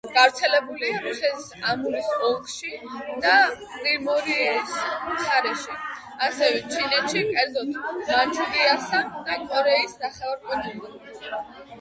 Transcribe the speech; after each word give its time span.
გავრცელებულია 0.13 0.99
რუსეთის 1.01 1.49
ამურის 1.73 2.07
ოლქში 2.29 2.71
და 3.25 3.33
პრიმორიეს 3.73 4.73
მხარეში, 5.11 5.77
ასევე 6.29 6.63
ჩინეთში, 6.73 7.23
კერძოდ 7.37 7.79
მანჯურიასა 8.01 9.05
და 9.31 9.41
კორეის 9.47 9.97
ნახევარკუნძულზე. 10.09 11.33